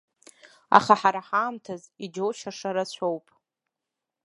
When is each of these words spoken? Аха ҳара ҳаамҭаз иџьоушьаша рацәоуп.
Аха 0.77 0.93
ҳара 0.99 1.21
ҳаамҭаз 1.27 1.83
иџьоушьаша 2.05 2.71
рацәоуп. 2.75 3.25